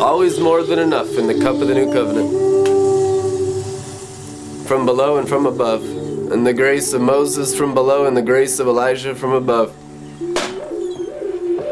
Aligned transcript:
Always 0.00 0.38
more 0.40 0.62
than 0.62 0.78
enough 0.78 1.16
in 1.16 1.26
the 1.26 1.40
cup 1.40 1.56
of 1.56 1.68
the 1.68 1.74
new 1.74 1.92
covenant. 1.92 2.30
From 4.66 4.86
below 4.86 5.18
and 5.18 5.28
from 5.28 5.46
above. 5.46 5.82
And 6.32 6.46
the 6.46 6.54
grace 6.54 6.92
of 6.92 7.00
Moses 7.00 7.56
from 7.56 7.74
below 7.74 8.06
and 8.06 8.16
the 8.16 8.22
grace 8.22 8.58
of 8.58 8.66
Elijah 8.66 9.14
from 9.14 9.32
above. 9.32 9.74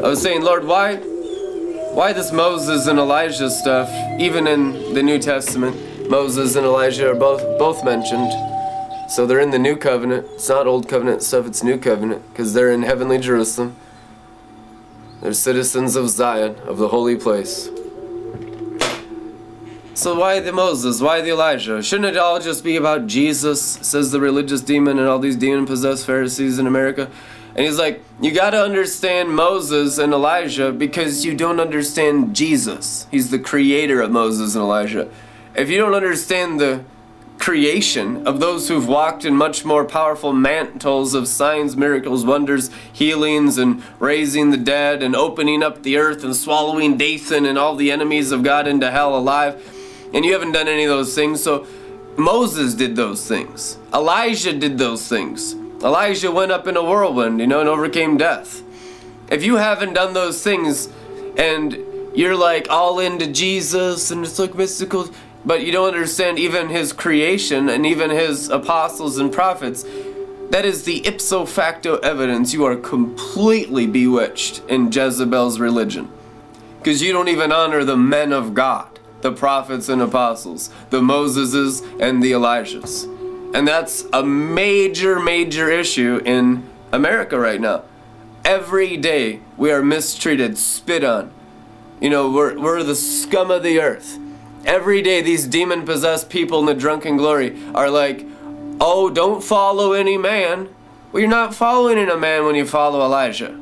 I 0.03 0.09
was 0.09 0.21
saying, 0.21 0.43
Lord, 0.43 0.65
why 0.65 0.97
why 0.97 2.13
this 2.13 2.33
Moses 2.33 2.87
and 2.87 2.99
Elijah 2.99 3.51
stuff, 3.51 3.91
even 4.19 4.47
in 4.47 4.95
the 4.95 5.03
New 5.03 5.19
Testament, 5.19 6.09
Moses 6.09 6.57
and 6.57 6.65
Elijah 6.67 7.11
are 7.11 7.15
both 7.15 7.43
both 7.59 7.85
mentioned. 7.85 8.33
So 9.11 9.27
they're 9.27 9.41
in 9.41 9.51
the 9.51 9.59
new 9.59 9.77
covenant. 9.77 10.27
It's 10.35 10.49
not 10.49 10.67
old 10.67 10.89
covenant 10.89 11.23
stuff, 11.23 11.47
it's 11.47 11.63
new 11.63 11.79
covenant, 11.79 12.27
because 12.31 12.55
they're 12.55 12.73
in 12.73 12.83
heavenly 12.83 13.19
Jerusalem. 13.19 13.77
They're 15.21 15.35
citizens 15.35 15.97
of 15.97 16.09
Zion, 16.09 16.57
of 16.67 16.79
the 16.79 16.89
holy 16.89 17.17
place. 17.17 17.69
So 19.95 20.19
why 20.19 20.41
the 20.41 20.53
Moses? 20.53 21.03
Why 21.03 21.21
the 21.21 21.31
Elijah? 21.31 21.83
Shouldn't 21.83 22.17
it 22.17 22.17
all 22.17 22.41
just 22.41 22.65
be 22.65 22.77
about 22.77 23.07
Jesus? 23.07 23.63
Says 23.63 24.11
the 24.11 24.21
religious 24.21 24.63
demon 24.63 24.99
and 24.99 25.07
all 25.07 25.19
these 25.19 25.37
demon 25.37 25.67
possessed 25.67 26.07
Pharisees 26.07 26.59
in 26.59 26.67
America. 26.67 27.11
And 27.55 27.67
he's 27.67 27.79
like, 27.79 28.03
you 28.19 28.33
got 28.33 28.51
to 28.51 28.63
understand 28.63 29.35
Moses 29.35 29.99
and 29.99 30.15
Elijah 30.15 30.73
because 30.73 31.27
you 31.27 31.35
don't 31.35 31.61
understand 31.61 32.35
Jesus. 32.35 33.07
He's 33.11 33.31
the 33.31 33.39
creator 33.39 34.01
of 34.01 34.11
Moses 34.11 34.55
and 34.55 34.63
Elijah. 34.63 35.11
If 35.55 35.69
you 35.69 35.77
don't 35.77 35.95
understand 35.95 36.59
the 36.59 36.85
creation 37.39 38.27
of 38.27 38.39
those 38.41 38.69
who've 38.69 38.87
walked 38.87 39.25
in 39.25 39.37
much 39.37 39.65
more 39.65 39.85
powerful 39.85 40.33
mantles 40.33 41.13
of 41.13 41.27
signs, 41.27 41.77
miracles, 41.77 42.25
wonders, 42.25 42.71
healings, 42.93 43.59
and 43.59 43.83
raising 43.99 44.51
the 44.51 44.57
dead, 44.57 45.03
and 45.03 45.17
opening 45.17 45.63
up 45.63 45.83
the 45.83 45.97
earth, 45.97 46.23
and 46.23 46.37
swallowing 46.37 46.97
Dathan 46.97 47.45
and 47.45 47.59
all 47.59 47.75
the 47.75 47.91
enemies 47.91 48.31
of 48.31 48.45
God 48.45 48.69
into 48.69 48.91
hell 48.91 49.17
alive, 49.17 49.61
and 50.13 50.25
you 50.25 50.33
haven't 50.33 50.53
done 50.53 50.69
any 50.69 50.85
of 50.85 50.91
those 50.91 51.15
things, 51.15 51.43
so 51.43 51.67
Moses 52.17 52.75
did 52.75 52.97
those 52.97 53.27
things. 53.27 53.79
Elijah 53.93 54.53
did 54.53 54.79
those 54.79 55.07
things. 55.09 55.55
Elijah 55.83 56.31
went 56.31 56.53
up 56.53 56.67
in 56.67 56.77
a 56.77 56.83
whirlwind, 56.83 57.41
you 57.41 57.47
know, 57.47 57.61
and 57.61 57.69
overcame 57.69 58.17
death. 58.17 58.63
If 59.31 59.43
you 59.43 59.57
haven't 59.57 59.95
done 59.95 60.13
those 60.13 60.43
things 60.43 60.89
and 61.37 61.77
you're 62.15 62.37
like 62.37 62.69
all 62.69 62.99
into 62.99 63.27
Jesus 63.27 64.11
and 64.11 64.25
it's 64.25 64.39
like 64.39 64.55
mystical, 64.55 65.09
but 65.45 65.65
you 65.65 65.73
don't 65.73 65.89
understand 65.89 66.39
even 66.39 66.69
his 66.69 66.93
creation 66.93 67.69
and 67.69 67.87
even 67.87 68.11
his 68.11 68.49
apostles 68.49 69.19
and 69.19 69.33
prophets, 69.33 69.85
that 70.51 70.67
is 70.67 70.85
the 70.85 71.05
ipso 71.07 71.47
facto 71.47 71.97
evidence 71.99 72.53
you 72.53 72.65
are 72.65 72.77
completely 72.77 73.87
bewitched 73.87 74.63
in 74.69 74.93
Jezebel's 74.93 75.59
religion. 75.59 76.11
Because 76.79 77.01
you 77.01 77.13
don't 77.13 77.29
even 77.29 77.51
honor 77.51 77.85
the 77.85 77.97
men 77.97 78.33
of 78.33 78.53
God, 78.53 78.92
the 79.23 79.33
prophets 79.33 79.89
and 79.89 80.03
apostles, 80.03 80.71
the 80.91 81.01
Moseses 81.01 81.83
and 82.01 82.23
the 82.23 82.33
Elijahs. 82.33 83.05
And 83.55 83.67
that's 83.67 84.05
a 84.13 84.23
major, 84.23 85.21
major 85.21 85.71
issue 85.71 86.21
in 86.25 86.69
America 86.93 87.39
right 87.39 87.61
now. 87.61 87.85
Every 88.45 88.97
day 88.97 89.41
we 89.57 89.71
are 89.71 89.83
mistreated, 89.83 90.59
spit 90.59 91.05
on. 91.05 91.33
You 92.01 92.11
know, 92.11 92.31
we're, 92.31 92.59
we're 92.59 92.83
the 92.83 92.97
scum 92.97 93.51
of 93.51 93.63
the 93.63 93.81
earth. 93.81 94.19
Every 94.65 95.03
day 95.03 95.23
these 95.23 95.47
demon 95.47 95.85
possessed 95.85 96.31
people 96.31 96.61
in 96.61 96.67
the 96.67 96.75
drunken 96.75 97.17
glory 97.17 97.59
are 97.75 97.91
like, 97.91 98.27
oh, 98.81 99.11
don't 99.11 99.43
follow 99.43 99.93
any 99.93 100.19
man. 100.19 100.69
Well, 101.13 101.21
you're 101.21 101.31
not 101.31 101.55
following 101.55 102.09
a 102.09 102.17
man 102.17 102.45
when 102.45 102.55
you 102.55 102.67
follow 102.67 103.03
Elijah. 103.03 103.59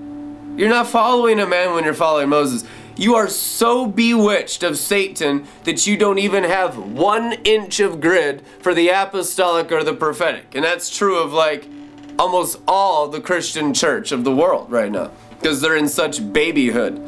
You're 0.57 0.69
not 0.69 0.87
following 0.87 1.41
a 1.41 1.47
man 1.47 1.75
when 1.75 1.85
you're 1.85 1.95
following 1.95 2.29
Moses. 2.29 2.65
You 2.97 3.15
are 3.15 3.29
so 3.29 3.87
bewitched 3.87 4.63
of 4.63 4.77
Satan 4.77 5.47
that 5.65 5.87
you 5.87 5.97
don't 5.97 6.19
even 6.19 6.45
have 6.45 6.77
one 6.77 7.33
inch 7.45 7.81
of 7.81 8.01
grid 8.01 8.43
for 8.61 8.75
the 8.75 8.89
apostolic 8.89 9.73
or 9.73 9.83
the 9.83 9.95
prophetic. 9.95 10.55
And 10.55 10.65
that's 10.65 10.95
true 10.95 11.19
of 11.19 11.33
like 11.33 11.67
almost 12.19 12.59
all 12.69 13.09
the 13.09 13.21
Christian 13.21 13.73
church 13.73 14.13
of 14.13 14.25
the 14.25 14.35
world 14.35 14.71
right 14.71 14.93
now 14.93 15.11
because 15.31 15.61
they're 15.61 15.77
in 15.77 15.89
such 15.89 16.33
babyhood. 16.33 16.99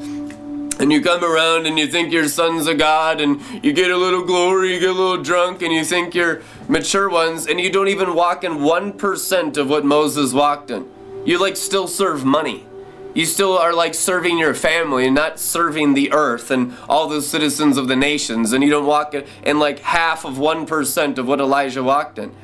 And 0.80 0.90
you 0.90 1.02
come 1.02 1.22
around 1.22 1.66
and 1.66 1.78
you 1.78 1.86
think 1.86 2.12
your 2.12 2.28
son's 2.28 2.66
a 2.66 2.74
God 2.74 3.20
and 3.20 3.40
you 3.62 3.74
get 3.74 3.90
a 3.90 3.96
little 3.96 4.24
glory, 4.24 4.72
you 4.72 4.80
get 4.80 4.88
a 4.88 4.92
little 4.92 5.22
drunk, 5.22 5.60
and 5.60 5.72
you 5.72 5.84
think 5.84 6.14
you're 6.14 6.40
mature 6.66 7.10
ones, 7.10 7.46
and 7.46 7.60
you 7.60 7.70
don't 7.70 7.88
even 7.88 8.14
walk 8.14 8.42
in 8.42 8.52
1% 8.52 9.56
of 9.58 9.68
what 9.68 9.84
Moses 9.84 10.32
walked 10.32 10.70
in. 10.70 10.90
You 11.26 11.38
like 11.38 11.56
still 11.56 11.86
serve 11.86 12.24
money 12.24 12.66
you 13.14 13.26
still 13.26 13.56
are 13.58 13.72
like 13.72 13.94
serving 13.94 14.38
your 14.38 14.54
family 14.54 15.06
and 15.06 15.14
not 15.14 15.38
serving 15.38 15.94
the 15.94 16.12
earth 16.12 16.50
and 16.50 16.74
all 16.88 17.08
the 17.08 17.22
citizens 17.22 17.76
of 17.76 17.88
the 17.88 17.96
nations 17.96 18.52
and 18.52 18.64
you 18.64 18.70
don't 18.70 18.86
walk 18.86 19.14
in 19.14 19.58
like 19.58 19.80
half 19.80 20.24
of 20.24 20.34
1% 20.34 21.18
of 21.18 21.28
what 21.28 21.40
Elijah 21.40 21.82
walked 21.82 22.18
in. 22.18 22.34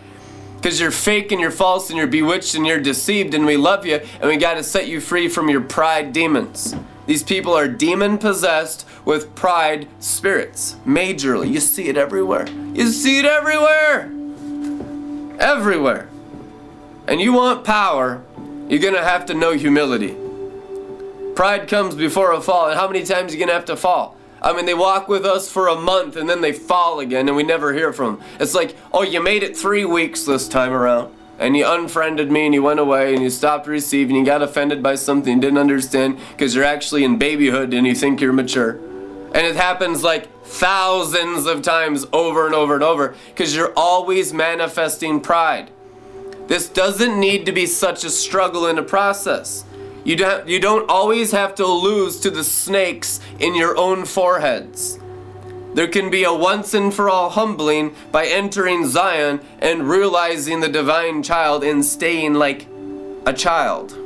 Because 0.56 0.80
you're 0.80 0.90
fake 0.90 1.30
and 1.30 1.40
you're 1.40 1.50
false 1.50 1.88
and 1.88 1.96
you're 1.96 2.06
bewitched 2.06 2.54
and 2.54 2.66
you're 2.66 2.80
deceived 2.80 3.32
and 3.32 3.46
we 3.46 3.56
love 3.56 3.86
you 3.86 4.00
and 4.20 4.28
we 4.28 4.36
got 4.36 4.54
to 4.54 4.62
set 4.62 4.88
you 4.88 5.00
free 5.00 5.28
from 5.28 5.48
your 5.48 5.60
pride 5.60 6.12
demons. 6.12 6.74
These 7.06 7.22
people 7.22 7.54
are 7.54 7.68
demon 7.68 8.18
possessed 8.18 8.86
with 9.04 9.34
pride 9.34 9.88
spirits 10.00 10.76
majorly. 10.84 11.50
You 11.50 11.60
see 11.60 11.88
it 11.88 11.96
everywhere. 11.96 12.46
You 12.74 12.88
see 12.88 13.18
it 13.18 13.24
everywhere! 13.24 14.12
Everywhere! 15.40 16.10
And 17.06 17.20
you 17.20 17.32
want 17.32 17.64
power 17.64 18.22
you're 18.68 18.80
gonna 18.80 19.02
have 19.02 19.24
to 19.26 19.34
know 19.34 19.52
humility 19.52 20.14
Pride 21.38 21.68
comes 21.68 21.94
before 21.94 22.32
a 22.32 22.40
fall, 22.40 22.68
and 22.68 22.76
how 22.76 22.88
many 22.88 23.04
times 23.04 23.30
are 23.30 23.36
you 23.36 23.38
gonna 23.38 23.52
have 23.52 23.66
to 23.66 23.76
fall? 23.76 24.16
I 24.42 24.52
mean, 24.52 24.66
they 24.66 24.74
walk 24.74 25.06
with 25.06 25.24
us 25.24 25.48
for 25.48 25.68
a 25.68 25.76
month 25.76 26.16
and 26.16 26.28
then 26.28 26.40
they 26.40 26.50
fall 26.50 26.98
again, 26.98 27.28
and 27.28 27.36
we 27.36 27.44
never 27.44 27.72
hear 27.72 27.92
from 27.92 28.16
them. 28.16 28.24
It's 28.40 28.54
like, 28.54 28.74
oh, 28.92 29.02
you 29.02 29.22
made 29.22 29.44
it 29.44 29.56
three 29.56 29.84
weeks 29.84 30.24
this 30.24 30.48
time 30.48 30.72
around, 30.72 31.14
and 31.38 31.56
you 31.56 31.64
unfriended 31.64 32.32
me, 32.32 32.46
and 32.46 32.54
you 32.54 32.64
went 32.64 32.80
away, 32.80 33.14
and 33.14 33.22
you 33.22 33.30
stopped 33.30 33.68
receiving, 33.68 34.16
you 34.16 34.24
got 34.24 34.42
offended 34.42 34.82
by 34.82 34.96
something 34.96 35.36
you 35.36 35.40
didn't 35.40 35.58
understand 35.58 36.18
because 36.32 36.56
you're 36.56 36.64
actually 36.64 37.04
in 37.04 37.18
babyhood 37.18 37.72
and 37.72 37.86
you 37.86 37.94
think 37.94 38.20
you're 38.20 38.32
mature. 38.32 38.72
And 39.32 39.46
it 39.46 39.54
happens 39.54 40.02
like 40.02 40.28
thousands 40.42 41.46
of 41.46 41.62
times 41.62 42.04
over 42.12 42.46
and 42.46 42.54
over 42.56 42.74
and 42.74 42.82
over 42.82 43.14
because 43.28 43.54
you're 43.54 43.72
always 43.76 44.32
manifesting 44.32 45.20
pride. 45.20 45.70
This 46.48 46.68
doesn't 46.68 47.16
need 47.16 47.46
to 47.46 47.52
be 47.52 47.66
such 47.66 48.02
a 48.02 48.10
struggle 48.10 48.66
in 48.66 48.76
a 48.76 48.82
process. 48.82 49.64
You 50.08 50.16
don't, 50.16 50.48
you 50.48 50.58
don't 50.58 50.88
always 50.88 51.32
have 51.32 51.54
to 51.56 51.66
lose 51.66 52.18
to 52.20 52.30
the 52.30 52.42
snakes 52.42 53.20
in 53.38 53.54
your 53.54 53.76
own 53.76 54.06
foreheads. 54.06 54.98
There 55.74 55.86
can 55.86 56.08
be 56.08 56.24
a 56.24 56.32
once 56.32 56.72
and 56.72 56.94
for 56.94 57.10
all 57.10 57.28
humbling 57.28 57.94
by 58.10 58.24
entering 58.24 58.86
Zion 58.86 59.40
and 59.58 59.86
realizing 59.86 60.60
the 60.60 60.68
divine 60.70 61.22
child 61.22 61.62
and 61.62 61.84
staying 61.84 62.32
like 62.32 62.66
a 63.26 63.34
child. 63.34 63.98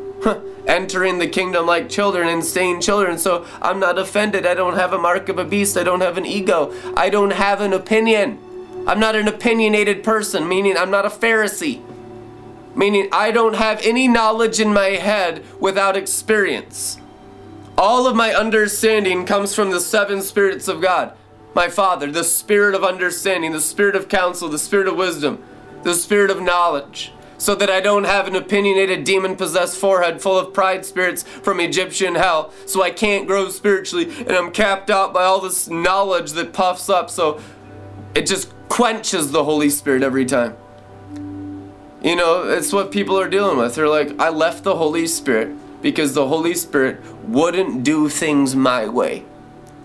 entering 0.66 1.20
the 1.20 1.28
kingdom 1.28 1.66
like 1.66 1.88
children 1.88 2.26
and 2.26 2.44
staying 2.44 2.80
children. 2.80 3.16
So 3.16 3.46
I'm 3.62 3.78
not 3.78 3.96
offended. 3.96 4.44
I 4.44 4.54
don't 4.54 4.74
have 4.74 4.92
a 4.92 4.98
mark 4.98 5.28
of 5.28 5.38
a 5.38 5.44
beast. 5.44 5.76
I 5.76 5.84
don't 5.84 6.00
have 6.00 6.18
an 6.18 6.26
ego. 6.26 6.74
I 6.96 7.10
don't 7.10 7.30
have 7.30 7.60
an 7.60 7.72
opinion. 7.72 8.40
I'm 8.88 8.98
not 8.98 9.14
an 9.14 9.28
opinionated 9.28 10.02
person, 10.02 10.48
meaning 10.48 10.76
I'm 10.76 10.90
not 10.90 11.06
a 11.06 11.10
Pharisee 11.10 11.80
meaning 12.74 13.08
I 13.12 13.30
don't 13.30 13.54
have 13.54 13.80
any 13.82 14.08
knowledge 14.08 14.60
in 14.60 14.72
my 14.72 14.90
head 14.90 15.44
without 15.60 15.96
experience. 15.96 16.98
All 17.76 18.06
of 18.06 18.16
my 18.16 18.34
understanding 18.34 19.24
comes 19.24 19.54
from 19.54 19.70
the 19.70 19.80
seven 19.80 20.22
spirits 20.22 20.68
of 20.68 20.80
God. 20.80 21.16
My 21.54 21.68
Father, 21.68 22.10
the 22.10 22.24
spirit 22.24 22.74
of 22.74 22.84
understanding, 22.84 23.52
the 23.52 23.60
spirit 23.60 23.96
of 23.96 24.08
counsel, 24.08 24.48
the 24.48 24.58
spirit 24.58 24.88
of 24.88 24.96
wisdom, 24.96 25.42
the 25.82 25.94
spirit 25.94 26.30
of 26.30 26.40
knowledge, 26.40 27.12
so 27.38 27.54
that 27.54 27.68
I 27.68 27.80
don't 27.80 28.04
have 28.04 28.28
an 28.28 28.36
opinionated 28.36 29.04
demon 29.04 29.36
possessed 29.36 29.76
forehead 29.76 30.22
full 30.22 30.38
of 30.38 30.54
pride 30.54 30.86
spirits 30.86 31.24
from 31.24 31.60
Egyptian 31.60 32.14
hell, 32.14 32.52
so 32.66 32.82
I 32.82 32.90
can't 32.90 33.26
grow 33.26 33.48
spiritually 33.48 34.10
and 34.20 34.30
I'm 34.32 34.52
capped 34.52 34.90
out 34.90 35.12
by 35.12 35.24
all 35.24 35.40
this 35.40 35.68
knowledge 35.68 36.32
that 36.32 36.52
puffs 36.52 36.88
up, 36.88 37.10
so 37.10 37.40
it 38.14 38.26
just 38.26 38.52
quenches 38.68 39.32
the 39.32 39.44
Holy 39.44 39.70
Spirit 39.70 40.02
every 40.02 40.24
time. 40.24 40.56
You 42.02 42.16
know, 42.16 42.48
it's 42.48 42.72
what 42.72 42.90
people 42.90 43.18
are 43.18 43.28
dealing 43.28 43.58
with. 43.58 43.76
They're 43.76 43.88
like, 43.88 44.18
I 44.20 44.28
left 44.28 44.64
the 44.64 44.74
Holy 44.76 45.06
Spirit 45.06 45.56
because 45.82 46.14
the 46.14 46.26
Holy 46.26 46.54
Spirit 46.54 47.00
wouldn't 47.24 47.84
do 47.84 48.08
things 48.08 48.56
my 48.56 48.88
way. 48.88 49.24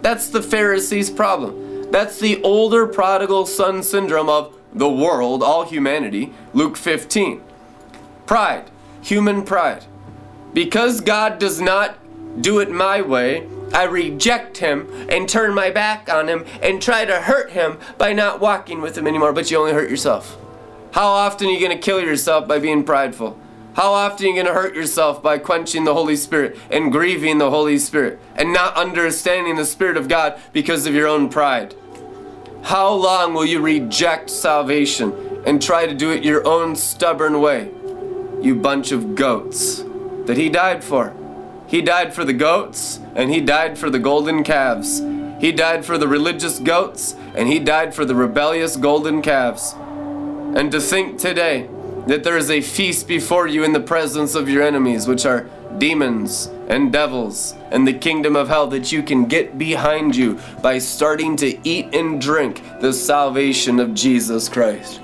That's 0.01 0.29
the 0.29 0.41
Pharisees' 0.41 1.11
problem. 1.11 1.91
That's 1.91 2.19
the 2.19 2.41
older 2.41 2.87
prodigal 2.87 3.45
son 3.45 3.83
syndrome 3.83 4.29
of 4.29 4.55
the 4.73 4.89
world, 4.89 5.43
all 5.43 5.65
humanity. 5.65 6.33
Luke 6.53 6.75
15. 6.75 7.41
Pride, 8.25 8.71
human 9.01 9.43
pride. 9.43 9.85
Because 10.53 11.01
God 11.01 11.37
does 11.37 11.61
not 11.61 11.97
do 12.41 12.59
it 12.59 12.71
my 12.71 13.01
way, 13.01 13.47
I 13.73 13.83
reject 13.83 14.57
him 14.57 14.87
and 15.09 15.29
turn 15.29 15.53
my 15.53 15.69
back 15.69 16.09
on 16.11 16.27
him 16.27 16.45
and 16.63 16.81
try 16.81 17.05
to 17.05 17.21
hurt 17.21 17.51
him 17.51 17.77
by 17.97 18.13
not 18.13 18.39
walking 18.39 18.81
with 18.81 18.97
him 18.97 19.05
anymore, 19.05 19.33
but 19.33 19.51
you 19.51 19.57
only 19.57 19.73
hurt 19.73 19.89
yourself. 19.89 20.37
How 20.91 21.07
often 21.07 21.47
are 21.47 21.51
you 21.51 21.59
going 21.59 21.77
to 21.77 21.83
kill 21.83 22.01
yourself 22.01 22.47
by 22.47 22.59
being 22.59 22.83
prideful? 22.83 23.39
How 23.75 23.93
often 23.93 24.25
are 24.25 24.29
you 24.29 24.35
going 24.35 24.47
to 24.47 24.53
hurt 24.53 24.75
yourself 24.75 25.21
by 25.21 25.37
quenching 25.37 25.83
the 25.83 25.93
Holy 25.93 26.15
Spirit 26.15 26.57
and 26.71 26.91
grieving 26.91 27.37
the 27.37 27.51
Holy 27.51 27.77
Spirit 27.77 28.19
and 28.35 28.51
not 28.51 28.75
understanding 28.75 29.55
the 29.55 29.65
Spirit 29.65 29.97
of 29.97 30.07
God 30.07 30.39
because 30.51 30.87
of 30.87 30.95
your 30.95 31.07
own 31.07 31.29
pride? 31.29 31.75
How 32.63 32.91
long 32.91 33.33
will 33.33 33.45
you 33.45 33.61
reject 33.61 34.29
salvation 34.29 35.43
and 35.45 35.61
try 35.61 35.85
to 35.85 35.93
do 35.93 36.11
it 36.11 36.23
your 36.23 36.45
own 36.47 36.75
stubborn 36.75 37.39
way? 37.39 37.71
You 38.41 38.55
bunch 38.55 38.91
of 38.91 39.13
goats 39.13 39.83
that 40.25 40.37
He 40.37 40.49
died 40.49 40.83
for. 40.83 41.15
He 41.67 41.81
died 41.81 42.13
for 42.13 42.25
the 42.25 42.33
goats 42.33 42.99
and 43.13 43.29
He 43.29 43.41
died 43.41 43.77
for 43.77 43.89
the 43.89 43.99
golden 43.99 44.43
calves. 44.43 45.01
He 45.39 45.51
died 45.51 45.85
for 45.85 45.99
the 45.99 46.07
religious 46.07 46.57
goats 46.57 47.15
and 47.35 47.47
He 47.47 47.59
died 47.59 47.93
for 47.93 48.05
the 48.05 48.15
rebellious 48.15 48.75
golden 48.75 49.21
calves. 49.21 49.75
And 50.57 50.71
to 50.71 50.81
think 50.81 51.19
today 51.19 51.69
that 52.07 52.23
there 52.23 52.35
is 52.35 52.49
a 52.49 52.61
feast 52.61 53.07
before 53.07 53.45
you 53.47 53.63
in 53.63 53.73
the 53.73 53.79
presence 53.79 54.33
of 54.33 54.49
your 54.49 54.63
enemies, 54.63 55.07
which 55.07 55.23
are 55.23 55.47
demons 55.77 56.47
and 56.67 56.91
devils 56.91 57.53
and 57.69 57.87
the 57.87 57.93
kingdom 57.93 58.35
of 58.35 58.47
hell, 58.47 58.65
that 58.69 58.91
you 58.91 59.03
can 59.03 59.25
get 59.25 59.59
behind 59.59 60.15
you 60.15 60.39
by 60.63 60.79
starting 60.79 61.35
to 61.35 61.59
eat 61.63 61.93
and 61.93 62.19
drink 62.19 62.63
the 62.81 62.91
salvation 62.91 63.79
of 63.79 63.93
Jesus 63.93 64.49
Christ. 64.49 64.99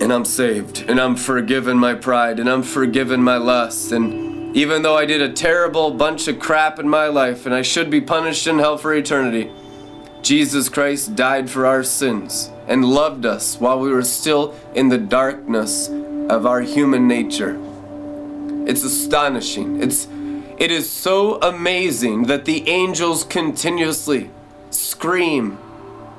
And 0.00 0.12
I'm 0.12 0.24
saved, 0.24 0.84
and 0.88 1.00
I'm 1.00 1.14
forgiven 1.14 1.78
my 1.78 1.94
pride, 1.94 2.40
and 2.40 2.50
I'm 2.50 2.64
forgiven 2.64 3.22
my 3.22 3.36
lust, 3.36 3.92
and 3.92 4.56
even 4.56 4.82
though 4.82 4.96
I 4.96 5.06
did 5.06 5.22
a 5.22 5.32
terrible 5.32 5.92
bunch 5.92 6.26
of 6.26 6.40
crap 6.40 6.80
in 6.80 6.88
my 6.88 7.06
life 7.06 7.46
and 7.46 7.54
I 7.54 7.62
should 7.62 7.90
be 7.90 8.00
punished 8.00 8.48
in 8.48 8.58
hell 8.58 8.76
for 8.76 8.92
eternity, 8.92 9.52
Jesus 10.22 10.68
Christ 10.68 11.14
died 11.14 11.48
for 11.48 11.66
our 11.66 11.82
sins 11.82 12.50
and 12.66 12.84
loved 12.84 13.24
us 13.24 13.56
while 13.56 13.80
we 13.80 13.90
were 13.90 14.02
still 14.02 14.54
in 14.74 14.88
the 14.88 14.98
darkness 14.98 15.88
of 15.88 16.44
our 16.44 16.60
human 16.60 17.08
nature. 17.08 17.58
It's 18.66 18.84
astonishing. 18.84 19.82
It's 19.82 20.06
it 20.58 20.72
is 20.72 20.90
so 20.90 21.40
amazing 21.40 22.24
that 22.24 22.44
the 22.44 22.68
angels 22.68 23.22
continuously 23.22 24.28
scream 24.70 25.56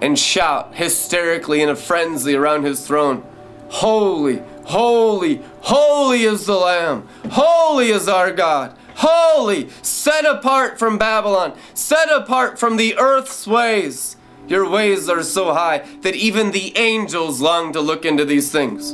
and 0.02 0.18
shout 0.18 0.76
hysterically 0.76 1.62
in 1.62 1.68
a 1.68 1.76
frenzy 1.76 2.36
around 2.36 2.64
his 2.64 2.88
throne. 2.88 3.24
Holy, 3.68 4.42
holy, 4.66 5.42
holy 5.62 6.24
is 6.24 6.46
the 6.46 6.56
Lamb. 6.56 7.08
Holy 7.32 7.90
is 7.90 8.08
our 8.08 8.32
God. 8.32 8.76
Holy, 9.02 9.70
set 9.82 10.26
apart 10.26 10.78
from 10.78 10.98
Babylon, 10.98 11.58
set 11.74 12.12
apart 12.12 12.60
from 12.60 12.76
the 12.76 12.98
earth's 12.98 13.48
ways. 13.48 14.18
Your 14.46 14.70
ways 14.70 15.08
are 15.08 15.24
so 15.24 15.54
high 15.54 15.86
that 16.02 16.16
even 16.16 16.52
the 16.52 16.78
angels 16.78 17.40
long 17.40 17.72
to 17.72 17.80
look 17.80 18.04
into 18.04 18.26
these 18.26 18.52
things. 18.52 18.94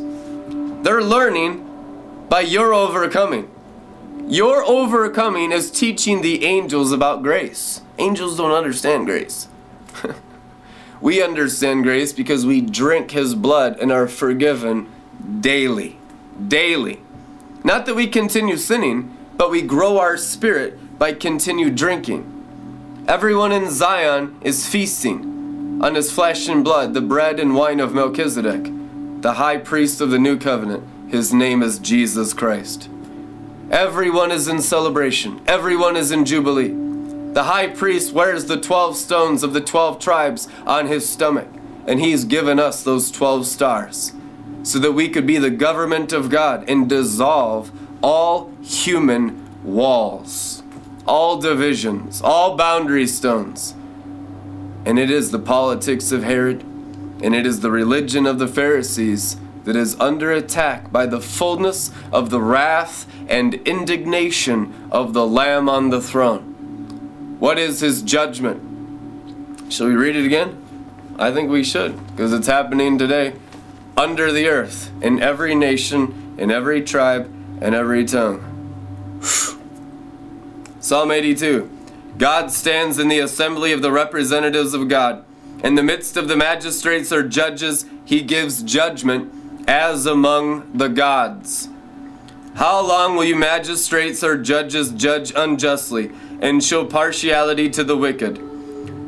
They're 0.84 1.02
learning 1.02 2.28
by 2.30 2.42
your 2.42 2.72
overcoming. 2.72 3.50
Your 4.28 4.64
overcoming 4.64 5.52
is 5.52 5.72
teaching 5.72 6.22
the 6.22 6.46
angels 6.46 6.92
about 6.92 7.24
grace. 7.24 7.82
Angels 7.98 8.38
don't 8.38 8.52
understand 8.52 9.08
grace. 9.08 9.48
we 11.02 11.24
understand 11.24 11.82
grace 11.82 12.14
because 12.14 12.46
we 12.46 12.62
drink 12.62 13.10
his 13.10 13.34
blood 13.34 13.80
and 13.80 13.92
are 13.92 14.08
forgiven 14.08 14.88
daily. 15.40 15.98
Daily. 16.48 17.02
Not 17.64 17.88
that 17.88 17.96
we 17.96 18.06
continue 18.06 18.58
sinning, 18.58 19.15
but 19.38 19.52
we 19.52 19.62
grow 19.62 20.00
our 20.00 20.18
spirit 20.18 20.98
by 20.98 21.14
continued 21.14 21.76
drinking. 21.76 22.32
Everyone 23.08 23.52
in 23.52 23.70
Zion 23.70 24.38
is 24.42 24.68
feasting 24.68 25.80
on 25.82 25.96
his 25.96 26.12
flesh 26.12 26.48
and 26.48 26.64
blood, 26.64 26.94
the 26.94 27.02
bread 27.02 27.40
and 27.40 27.54
wine 27.54 27.80
of 27.80 27.94
Melchizedek, 27.94 28.72
the 29.22 29.34
high 29.34 29.58
priest 29.58 30.02
of 30.02 30.10
the 30.10 30.20
new 30.20 30.38
covenant. 30.38 30.84
His 31.12 31.34
name 31.34 31.62
is 31.62 31.80
Jesus 31.80 32.34
Christ. 32.34 32.90
Everyone 33.70 34.32
is 34.32 34.48
in 34.48 34.62
celebration, 34.62 35.42
everyone 35.48 35.96
is 35.96 36.12
in 36.12 36.26
jubilee. 36.26 36.74
The 37.34 37.44
high 37.44 37.68
priest 37.68 38.14
wears 38.14 38.46
the 38.46 38.60
12 38.60 38.96
stones 38.96 39.44
of 39.44 39.54
the 39.54 39.62
12 39.62 40.00
tribes 40.00 40.48
on 40.66 40.88
his 40.88 41.08
stomach, 41.08 41.50
and 41.86 42.00
he's 42.00 42.24
given 42.24 42.60
us 42.60 42.82
those 42.82 43.12
12 43.12 43.46
stars 43.46 44.14
so 44.64 44.80
that 44.80 44.94
we 44.94 45.08
could 45.08 45.28
be 45.28 45.38
the 45.38 45.52
government 45.52 46.12
of 46.12 46.30
God 46.30 46.68
and 46.68 46.90
dissolve 46.90 47.72
all 48.06 48.52
human 48.62 49.24
walls, 49.64 50.62
all 51.08 51.40
divisions, 51.42 52.22
all 52.22 52.56
boundary 52.56 53.08
stones 53.08 53.74
and 54.86 55.00
it 55.00 55.10
is 55.10 55.32
the 55.32 55.40
politics 55.40 56.12
of 56.12 56.24
Herod, 56.24 56.62
and 56.62 57.34
it 57.34 57.46
is 57.46 57.62
the 57.62 57.72
religion 57.72 58.28
of 58.28 58.38
the 58.38 58.48
Pharisees 58.48 59.36
that 59.64 59.76
is 59.76 60.00
under 60.00 60.32
attack 60.32 60.92
by 60.92 61.08
the 61.08 61.20
fullness 61.20 61.92
of 62.14 62.30
the 62.30 62.40
wrath 62.40 63.08
and 63.28 63.56
indignation 63.68 64.88
of 64.92 65.14
the 65.14 65.26
Lamb 65.26 65.68
on 65.68 65.90
the 65.90 66.00
throne. 66.00 67.36
What 67.40 67.58
is 67.58 67.80
his 67.80 68.04
judgment? 68.04 69.74
Shall 69.74 69.88
we 69.88 69.96
read 69.96 70.16
it 70.16 70.26
again? 70.26 70.62
I 71.18 71.32
think 71.32 71.50
we 71.50 71.64
should, 71.64 72.06
because 72.12 72.32
it's 72.32 72.48
happening 72.48 73.00
today 73.00 73.34
under 73.98 74.32
the 74.32 74.48
earth, 74.48 74.92
in 75.02 75.20
every 75.20 75.56
nation, 75.56 76.36
in 76.38 76.52
every 76.52 76.84
tribe, 76.84 77.32
and 77.62 77.76
every 77.76 78.06
tongue. 78.06 78.42
Psalm 80.80 81.12
82. 81.12 81.70
God 82.18 82.52
stands 82.52 83.00
in 83.00 83.08
the 83.08 83.20
assembly 83.20 83.72
of 83.72 83.82
the 83.82 83.92
representatives 83.92 84.74
of 84.74 84.88
God. 84.88 85.26
In 85.64 85.76
the 85.76 85.84
midst 85.84 86.16
of 86.16 86.28
the 86.28 86.38
magistrates 86.38 87.12
or 87.12 87.28
judges, 87.28 87.86
he 88.06 88.22
gives 88.22 88.62
judgment 88.62 89.34
as 89.68 90.06
among 90.06 90.78
the 90.78 90.88
gods. 90.88 91.70
How 92.56 92.86
long 92.86 93.16
will 93.16 93.26
you 93.26 93.36
magistrates 93.36 94.24
or 94.24 94.38
judges 94.38 94.92
judge 94.92 95.34
unjustly 95.36 96.12
and 96.40 96.64
show 96.64 96.86
partiality 96.86 97.70
to 97.72 97.84
the 97.84 97.98
wicked? 97.98 98.55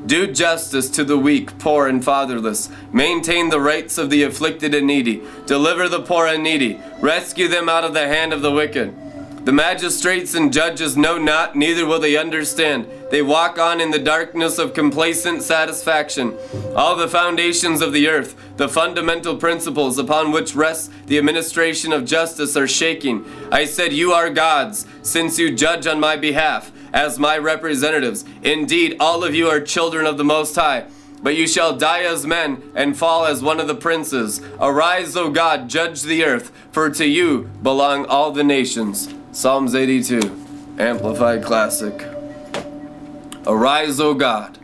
Do 0.08 0.26
justice 0.32 0.90
to 0.92 1.04
the 1.04 1.18
weak, 1.18 1.60
poor, 1.60 1.90
and 1.90 2.02
fatherless. 2.02 2.70
Maintain 2.94 3.50
the 3.50 3.60
rights 3.60 3.98
of 3.98 4.10
the 4.10 4.24
afflicted 4.24 4.74
and 4.74 4.88
needy. 4.88 5.22
Deliver 5.46 5.90
the 5.90 6.02
poor 6.02 6.28
and 6.28 6.42
needy. 6.42 6.80
Rescue 7.02 7.50
them 7.50 7.68
out 7.68 7.84
of 7.84 7.94
the 7.94 8.08
hand 8.08 8.32
of 8.32 8.42
the 8.42 8.52
wicked. 8.52 8.96
The 9.44 9.52
magistrates 9.52 10.34
and 10.34 10.52
judges 10.52 10.96
know 10.96 11.18
not, 11.18 11.58
neither 11.58 11.86
will 11.86 12.00
they 12.00 12.16
understand. 12.16 12.88
They 13.12 13.22
walk 13.22 13.60
on 13.60 13.82
in 13.82 13.92
the 13.92 14.00
darkness 14.00 14.58
of 14.58 14.74
complacent 14.74 15.44
satisfaction. 15.44 16.38
All 16.74 16.96
the 16.96 17.10
foundations 17.10 17.82
of 17.82 17.92
the 17.92 18.08
earth, 18.08 18.36
the 18.56 18.70
fundamental 18.70 19.36
principles 19.36 19.98
upon 19.98 20.32
which 20.32 20.56
rests 20.56 20.90
the 21.08 21.18
administration 21.18 21.92
of 21.92 22.06
justice, 22.06 22.56
are 22.56 22.68
shaking. 22.68 23.26
I 23.52 23.66
said, 23.66 23.92
You 23.92 24.14
are 24.14 24.30
gods, 24.30 24.86
since 25.02 25.38
you 25.38 25.54
judge 25.54 25.86
on 25.86 26.00
my 26.00 26.16
behalf, 26.16 26.72
as 26.94 27.20
my 27.20 27.38
representatives. 27.38 28.26
Indeed, 28.44 28.98
all 29.00 29.24
of 29.24 29.36
you 29.36 29.48
are 29.48 29.60
children 29.60 30.06
of 30.06 30.18
the 30.18 30.24
Most 30.24 30.56
High. 30.56 30.86
But 31.22 31.36
you 31.36 31.48
shall 31.48 31.76
die 31.76 32.04
as 32.04 32.28
men 32.28 32.72
and 32.76 32.96
fall 32.96 33.26
as 33.26 33.42
one 33.42 33.60
of 33.60 33.68
the 33.68 33.76
princes. 33.76 34.40
Arise, 34.60 35.16
O 35.16 35.30
God, 35.32 35.68
judge 35.68 36.04
the 36.04 36.24
earth, 36.24 36.52
for 36.72 36.90
to 36.92 37.08
you 37.08 37.50
belong 37.64 38.06
all 38.06 38.32
the 38.32 38.44
nations. 38.44 39.14
Psalms 39.32 39.74
82, 39.74 40.20
Amplified 40.78 41.44
Classic. 41.44 42.08
Arise, 43.48 44.00
O 44.00 44.14
God, 44.14 44.60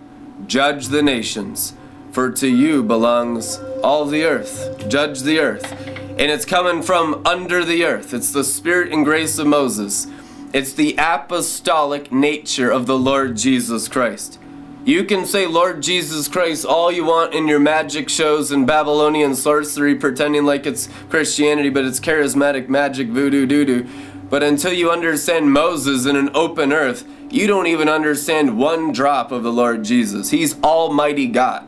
judge 0.46 0.88
the 0.88 1.02
nations, 1.02 1.74
for 2.12 2.30
to 2.32 2.48
you 2.48 2.84
belongs 2.84 3.60
all 3.84 4.06
the 4.06 4.24
earth. 4.24 4.88
Judge 4.88 5.22
the 5.22 5.40
earth. 5.40 5.72
And 6.20 6.22
it's 6.22 6.46
coming 6.46 6.84
from 6.84 7.26
under 7.26 7.66
the 7.66 7.84
earth. 7.84 8.14
It's 8.14 8.32
the 8.32 8.44
spirit 8.44 8.92
and 8.92 9.04
grace 9.04 9.40
of 9.40 9.48
Moses. 9.48 10.06
It's 10.54 10.72
the 10.72 10.94
apostolic 11.00 12.12
nature 12.12 12.70
of 12.70 12.86
the 12.86 12.98
Lord 12.98 13.36
Jesus 13.36 13.88
Christ. 13.88 14.38
You 14.86 15.04
can 15.04 15.26
say 15.26 15.48
Lord 15.48 15.82
Jesus 15.82 16.28
Christ 16.28 16.64
all 16.64 16.92
you 16.92 17.06
want 17.06 17.34
in 17.34 17.48
your 17.48 17.60
magic 17.60 18.08
shows 18.08 18.52
and 18.52 18.68
Babylonian 18.68 19.34
sorcery, 19.34 19.96
pretending 19.96 20.46
like 20.46 20.68
it's 20.68 20.90
Christianity, 21.10 21.70
but 21.70 21.86
it's 21.86 22.00
charismatic 22.00 22.70
magic 22.70 23.08
voodoo 23.08 23.48
doo 23.48 23.66
doo. 23.66 23.88
But 24.30 24.44
until 24.44 24.72
you 24.72 24.92
understand 24.92 25.52
Moses 25.52 26.06
in 26.06 26.16
an 26.16 26.30
open 26.36 26.72
earth, 26.72 27.04
you 27.32 27.48
don't 27.48 27.66
even 27.66 27.90
understand 27.90 28.56
one 28.56 28.92
drop 28.92 29.32
of 29.32 29.42
the 29.42 29.52
Lord 29.52 29.84
Jesus. 29.84 30.30
He's 30.30 30.62
Almighty 30.62 31.26
God. 31.26 31.68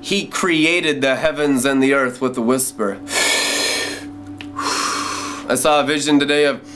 He 0.00 0.28
created 0.28 1.00
the 1.00 1.16
heavens 1.16 1.64
and 1.64 1.82
the 1.82 1.94
earth 1.94 2.20
with 2.20 2.38
a 2.38 2.42
whisper. 2.42 3.00
I 5.48 5.56
saw 5.56 5.80
a 5.80 5.84
vision 5.84 6.20
today 6.20 6.44
of 6.44 6.71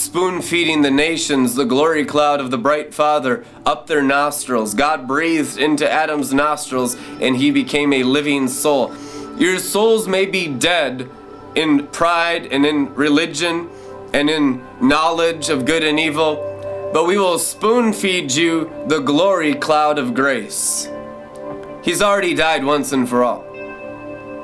spoon 0.00 0.40
feeding 0.40 0.80
the 0.80 0.90
nations 0.90 1.54
the 1.54 1.64
glory 1.64 2.06
cloud 2.06 2.40
of 2.40 2.50
the 2.50 2.56
bright 2.56 2.94
Father 2.94 3.44
up 3.66 3.86
their 3.86 4.02
nostrils. 4.02 4.72
God 4.72 5.06
breathed 5.06 5.58
into 5.58 5.88
Adam's 5.88 6.32
nostrils 6.32 6.96
and 7.20 7.36
he 7.36 7.50
became 7.50 7.92
a 7.92 8.02
living 8.02 8.48
soul. 8.48 8.94
Your 9.36 9.58
souls 9.58 10.08
may 10.08 10.24
be 10.24 10.48
dead 10.48 11.08
in 11.54 11.86
pride 11.88 12.46
and 12.46 12.64
in 12.64 12.94
religion 12.94 13.68
and 14.14 14.30
in 14.30 14.64
knowledge 14.80 15.50
of 15.50 15.66
good 15.66 15.84
and 15.84 16.00
evil, 16.00 16.90
but 16.94 17.06
we 17.06 17.18
will 17.18 17.38
spoon 17.38 17.92
feed 17.92 18.32
you 18.32 18.72
the 18.86 19.00
glory 19.00 19.54
cloud 19.54 19.98
of 19.98 20.14
grace. 20.14 20.88
He's 21.82 22.00
already 22.00 22.32
died 22.32 22.64
once 22.64 22.92
and 22.92 23.06
for 23.06 23.22
all. 23.22 23.44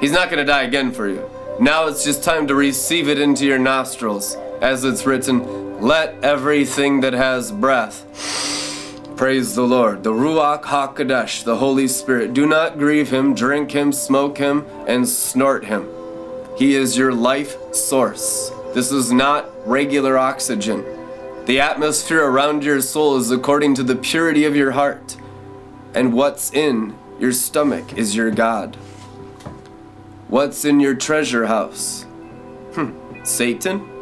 He's 0.01 0.13
not 0.13 0.29
going 0.29 0.39
to 0.39 0.45
die 0.45 0.65
again 0.65 0.93
for 0.93 1.09
you. 1.09 1.31
Now 1.61 1.87
it's 1.87 2.05
just 2.05 2.23
time 2.23 2.47
to 2.49 2.55
receive 2.55 3.09
it 3.09 3.19
into 3.19 3.47
your 3.47 3.59
nostrils. 3.59 4.37
As 4.61 4.85
it's 4.85 5.05
written, 5.05 5.81
let 5.81 6.15
everything 6.23 7.01
that 7.01 7.13
has 7.13 7.53
breath 7.53 8.05
praise 9.17 9.55
the 9.55 9.63
Lord. 9.63 10.03
The 10.03 10.13
Ruach 10.13 10.63
HaKodesh, 10.63 11.45
the 11.45 11.57
Holy 11.57 11.89
Spirit. 11.89 12.35
Do 12.35 12.47
not 12.47 12.79
grieve 12.79 13.11
him, 13.11 13.35
drink 13.35 13.71
him, 13.71 13.93
smoke 13.93 14.39
him, 14.39 14.67
and 14.87 15.09
snort 15.09 15.65
him. 15.65 15.89
He 16.57 16.75
is 16.75 16.99
your 16.99 17.13
life 17.13 17.57
source. 17.75 18.51
This 18.75 18.93
is 18.93 19.11
not 19.13 19.47
regular 19.67 20.19
oxygen. 20.19 20.85
The 21.47 21.61
atmosphere 21.61 22.25
around 22.25 22.65
your 22.65 22.81
soul 22.81 23.17
is 23.17 23.31
according 23.31 23.75
to 23.77 23.83
the 23.83 23.97
purity 23.97 24.45
of 24.45 24.55
your 24.55 24.73
heart. 24.73 25.17
And 25.95 26.13
what's 26.13 26.53
in 26.53 26.97
your 27.19 27.33
stomach 27.33 27.97
is 27.97 28.15
your 28.15 28.31
God. 28.31 28.77
What's 30.29 30.65
in 30.65 30.81
your 30.81 30.95
treasure 30.95 31.47
house? 31.47 32.03
Hmm. 32.75 32.93
Satan? 33.25 33.96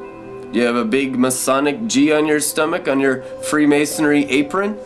Do 0.55 0.61
you 0.61 0.67
have 0.67 0.77
a 0.77 0.85
big 0.85 1.19
Masonic 1.19 1.89
G 1.89 2.13
on 2.13 2.27
your 2.27 2.39
stomach 2.39 2.87
on 2.87 3.01
your 3.01 3.23
Freemasonry 3.23 4.25
apron? 4.27 4.79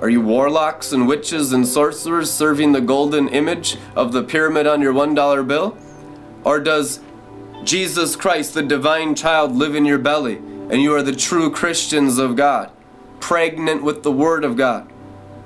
Are 0.00 0.10
you 0.10 0.20
warlocks 0.20 0.92
and 0.92 1.08
witches 1.08 1.50
and 1.50 1.66
sorcerers 1.66 2.30
serving 2.30 2.72
the 2.72 2.82
golden 2.82 3.26
image 3.28 3.78
of 3.96 4.12
the 4.12 4.22
pyramid 4.22 4.66
on 4.66 4.82
your 4.82 4.92
$1 4.92 5.48
bill? 5.48 5.78
Or 6.44 6.60
does 6.60 7.00
Jesus 7.64 8.16
Christ, 8.16 8.52
the 8.52 8.62
divine 8.62 9.14
child, 9.14 9.56
live 9.56 9.74
in 9.74 9.86
your 9.86 9.96
belly 9.96 10.36
and 10.36 10.82
you 10.82 10.94
are 10.94 11.02
the 11.02 11.16
true 11.16 11.50
Christians 11.50 12.18
of 12.18 12.36
God, 12.36 12.70
pregnant 13.18 13.82
with 13.82 14.02
the 14.02 14.12
Word 14.12 14.44
of 14.44 14.58
God? 14.58 14.92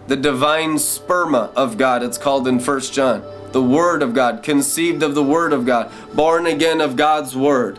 The 0.09 0.16
divine 0.16 0.75
sperma 0.75 1.54
of 1.54 1.78
God, 1.78 2.02
it's 2.02 2.19
called 2.19 2.49
in 2.49 2.59
1 2.59 2.81
John. 2.81 3.23
The 3.52 3.62
Word 3.62 4.02
of 4.02 4.12
God, 4.12 4.42
conceived 4.42 5.04
of 5.04 5.14
the 5.14 5.23
Word 5.23 5.52
of 5.52 5.64
God, 5.64 5.92
born 6.12 6.47
again 6.47 6.81
of 6.81 6.97
God's 6.97 7.37
Word. 7.37 7.78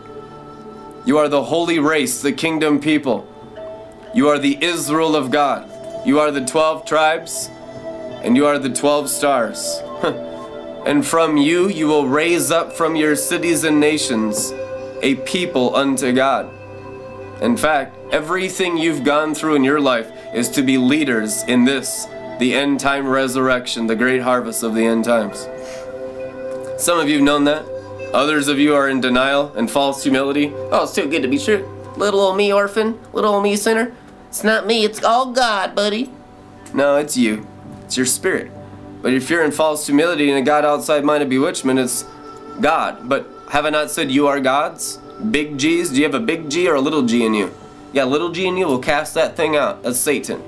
You 1.06 1.18
are 1.18 1.28
the 1.28 1.44
holy 1.44 1.78
race, 1.78 2.22
the 2.22 2.32
kingdom 2.32 2.80
people. 2.80 3.28
You 4.14 4.28
are 4.28 4.38
the 4.38 4.56
Israel 4.64 5.14
of 5.14 5.30
God. 5.30 5.70
You 6.06 6.18
are 6.18 6.30
the 6.30 6.44
12 6.44 6.86
tribes, 6.86 7.50
and 8.22 8.36
you 8.36 8.46
are 8.46 8.58
the 8.58 8.70
12 8.70 9.10
stars. 9.10 9.82
and 10.86 11.04
from 11.04 11.36
you 11.36 11.68
you 11.68 11.88
will 11.88 12.08
raise 12.08 12.50
up 12.50 12.72
from 12.72 12.96
your 12.96 13.16
cities 13.16 13.64
and 13.64 13.78
nations 13.80 14.50
a 15.02 15.16
people 15.26 15.76
unto 15.76 16.10
God. 16.12 16.50
In 17.42 17.56
fact, 17.56 17.98
everything 18.10 18.78
you've 18.78 19.04
gone 19.04 19.34
through 19.34 19.56
in 19.56 19.64
your 19.64 19.80
life 19.80 20.10
is 20.32 20.48
to 20.50 20.62
be 20.62 20.78
leaders 20.78 21.42
in 21.42 21.64
this, 21.64 22.06
the 22.38 22.54
end 22.54 22.80
time 22.80 23.06
resurrection, 23.06 23.86
the 23.86 23.96
great 23.96 24.22
harvest 24.22 24.62
of 24.62 24.74
the 24.74 24.86
end 24.86 25.04
times. 25.04 25.46
Some 26.82 26.98
of 26.98 27.10
you 27.10 27.16
have 27.16 27.24
known 27.24 27.44
that. 27.44 27.73
Others 28.14 28.46
of 28.46 28.60
you 28.60 28.76
are 28.76 28.88
in 28.88 29.00
denial 29.00 29.52
and 29.56 29.68
false 29.68 30.04
humility. 30.04 30.52
Oh, 30.70 30.84
it's 30.84 30.94
too 30.94 31.08
good 31.08 31.22
to 31.22 31.28
be 31.28 31.36
true. 31.36 31.68
Little 31.96 32.20
old 32.20 32.36
me 32.36 32.52
orphan, 32.52 32.96
little 33.12 33.34
old 33.34 33.42
me 33.42 33.56
sinner. 33.56 33.92
It's 34.28 34.44
not 34.44 34.68
me, 34.68 34.84
it's 34.84 35.02
all 35.02 35.32
God, 35.32 35.74
buddy. 35.74 36.12
No, 36.72 36.94
it's 36.96 37.16
you. 37.16 37.44
It's 37.82 37.96
your 37.96 38.06
spirit. 38.06 38.52
But 39.02 39.14
if 39.14 39.28
you're 39.28 39.42
in 39.42 39.50
false 39.50 39.84
humility 39.86 40.30
and 40.30 40.38
a 40.38 40.42
God 40.42 40.64
outside 40.64 41.04
minded 41.04 41.28
bewitchment, 41.28 41.80
it's 41.80 42.04
God. 42.60 43.08
But 43.08 43.28
have 43.50 43.66
I 43.66 43.70
not 43.70 43.90
said 43.90 44.12
you 44.12 44.28
are 44.28 44.38
God's? 44.38 44.98
Big 45.32 45.58
G's? 45.58 45.90
Do 45.90 45.96
you 45.96 46.04
have 46.04 46.14
a 46.14 46.20
big 46.20 46.48
G 46.48 46.68
or 46.68 46.76
a 46.76 46.80
little 46.80 47.02
G 47.02 47.24
in 47.24 47.34
you? 47.34 47.52
Yeah, 47.92 48.04
little 48.04 48.30
G 48.30 48.46
in 48.46 48.56
you 48.56 48.66
will 48.66 48.78
cast 48.78 49.14
that 49.14 49.36
thing 49.36 49.56
out. 49.56 49.82
That's 49.82 49.98
Satan. 49.98 50.40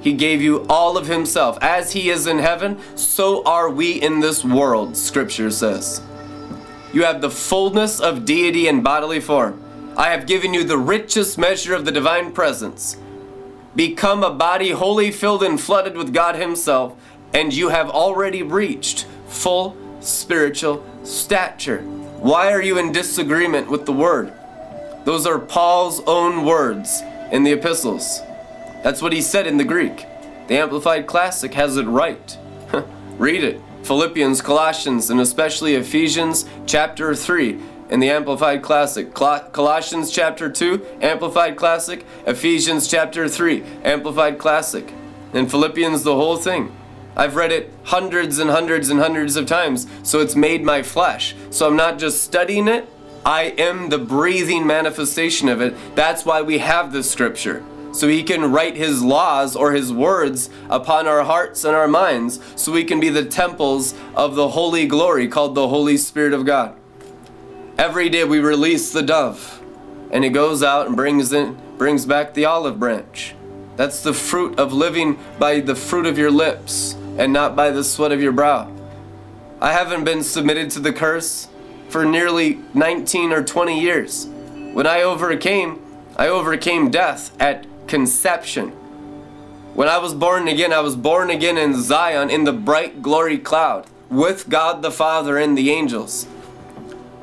He 0.00 0.12
gave 0.12 0.40
you 0.40 0.64
all 0.70 0.96
of 0.96 1.08
Himself. 1.08 1.58
As 1.60 1.92
He 1.92 2.08
is 2.08 2.28
in 2.28 2.38
heaven, 2.38 2.78
so 2.94 3.42
are 3.42 3.68
we 3.68 4.00
in 4.00 4.20
this 4.20 4.44
world, 4.44 4.96
Scripture 4.96 5.50
says. 5.50 6.02
You 6.92 7.04
have 7.04 7.20
the 7.20 7.30
fullness 7.30 8.00
of 8.00 8.24
deity 8.24 8.66
in 8.66 8.82
bodily 8.82 9.20
form. 9.20 9.62
I 9.96 10.10
have 10.10 10.26
given 10.26 10.54
you 10.54 10.64
the 10.64 10.78
richest 10.78 11.38
measure 11.38 11.74
of 11.74 11.84
the 11.84 11.92
divine 11.92 12.32
presence. 12.32 12.96
Become 13.76 14.24
a 14.24 14.34
body 14.34 14.70
wholly 14.70 15.10
filled 15.10 15.42
and 15.42 15.60
flooded 15.60 15.96
with 15.96 16.12
God 16.12 16.34
Himself, 16.34 16.96
and 17.32 17.52
you 17.52 17.68
have 17.68 17.90
already 17.90 18.42
reached 18.42 19.06
full 19.28 19.76
spiritual 20.00 20.84
stature. 21.04 21.82
Why 21.82 22.52
are 22.52 22.62
you 22.62 22.78
in 22.78 22.92
disagreement 22.92 23.70
with 23.70 23.86
the 23.86 23.92
Word? 23.92 24.32
Those 25.04 25.26
are 25.26 25.38
Paul's 25.38 26.00
own 26.06 26.44
words 26.44 27.02
in 27.30 27.44
the 27.44 27.52
epistles. 27.52 28.20
That's 28.82 29.00
what 29.00 29.12
he 29.12 29.22
said 29.22 29.46
in 29.46 29.56
the 29.56 29.64
Greek. 29.64 30.06
The 30.48 30.58
Amplified 30.58 31.06
Classic 31.06 31.54
has 31.54 31.76
it 31.76 31.84
right. 31.86 32.36
Read 33.18 33.44
it. 33.44 33.60
Philippians, 33.82 34.42
Colossians, 34.42 35.10
and 35.10 35.20
especially 35.20 35.74
Ephesians 35.74 36.44
chapter 36.66 37.14
3 37.14 37.58
in 37.90 38.00
the 38.00 38.10
Amplified 38.10 38.62
Classic. 38.62 39.12
Colossians 39.12 40.10
chapter 40.10 40.50
2, 40.50 40.86
Amplified 41.02 41.56
Classic. 41.56 42.04
Ephesians 42.26 42.88
chapter 42.88 43.28
3, 43.28 43.64
Amplified 43.84 44.38
Classic. 44.38 44.92
And 45.32 45.50
Philippians, 45.50 46.02
the 46.02 46.14
whole 46.14 46.36
thing. 46.36 46.74
I've 47.16 47.36
read 47.36 47.52
it 47.52 47.72
hundreds 47.84 48.38
and 48.38 48.50
hundreds 48.50 48.88
and 48.88 49.00
hundreds 49.00 49.36
of 49.36 49.46
times, 49.46 49.86
so 50.02 50.20
it's 50.20 50.36
made 50.36 50.62
my 50.62 50.82
flesh. 50.82 51.34
So 51.50 51.66
I'm 51.66 51.76
not 51.76 51.98
just 51.98 52.22
studying 52.22 52.68
it, 52.68 52.88
I 53.26 53.54
am 53.58 53.90
the 53.90 53.98
breathing 53.98 54.66
manifestation 54.66 55.48
of 55.48 55.60
it. 55.60 55.74
That's 55.94 56.24
why 56.24 56.42
we 56.42 56.58
have 56.58 56.92
this 56.92 57.10
scripture 57.10 57.64
so 57.92 58.08
he 58.08 58.22
can 58.22 58.52
write 58.52 58.76
his 58.76 59.02
laws 59.02 59.56
or 59.56 59.72
his 59.72 59.92
words 59.92 60.50
upon 60.68 61.06
our 61.06 61.24
hearts 61.24 61.64
and 61.64 61.74
our 61.74 61.88
minds 61.88 62.40
so 62.56 62.72
we 62.72 62.84
can 62.84 63.00
be 63.00 63.08
the 63.08 63.24
temples 63.24 63.94
of 64.14 64.34
the 64.34 64.50
holy 64.50 64.86
glory 64.86 65.28
called 65.28 65.54
the 65.54 65.68
Holy 65.68 65.96
Spirit 65.96 66.32
of 66.32 66.46
God. 66.46 66.76
Every 67.78 68.08
day 68.08 68.24
we 68.24 68.38
release 68.38 68.92
the 68.92 69.02
dove 69.02 69.62
and 70.10 70.24
it 70.24 70.30
goes 70.30 70.62
out 70.62 70.86
and 70.86 70.96
brings 70.96 71.32
in 71.32 71.58
brings 71.78 72.04
back 72.04 72.34
the 72.34 72.44
olive 72.44 72.78
branch. 72.78 73.34
That's 73.76 74.02
the 74.02 74.12
fruit 74.12 74.58
of 74.58 74.74
living 74.74 75.18
by 75.38 75.60
the 75.60 75.74
fruit 75.74 76.04
of 76.04 76.18
your 76.18 76.30
lips 76.30 76.94
and 77.16 77.32
not 77.32 77.56
by 77.56 77.70
the 77.70 77.82
sweat 77.82 78.12
of 78.12 78.20
your 78.20 78.32
brow. 78.32 78.70
I 79.62 79.72
haven't 79.72 80.04
been 80.04 80.22
submitted 80.22 80.70
to 80.72 80.80
the 80.80 80.92
curse 80.92 81.48
for 81.88 82.04
nearly 82.04 82.58
19 82.74 83.32
or 83.32 83.42
20 83.42 83.80
years. 83.80 84.26
When 84.74 84.86
I 84.86 85.00
overcame, 85.00 85.80
I 86.16 86.28
overcame 86.28 86.90
death 86.90 87.34
at 87.40 87.66
conception. 87.90 88.68
When 89.74 89.88
I 89.88 89.98
was 89.98 90.14
born 90.14 90.46
again, 90.46 90.72
I 90.72 90.80
was 90.80 90.94
born 90.94 91.28
again 91.28 91.58
in 91.58 91.74
Zion 91.74 92.30
in 92.30 92.44
the 92.44 92.52
bright 92.52 93.02
glory 93.02 93.36
cloud 93.36 93.86
with 94.08 94.48
God 94.48 94.80
the 94.80 94.92
Father 94.92 95.36
and 95.36 95.58
the 95.58 95.70
angels. 95.70 96.28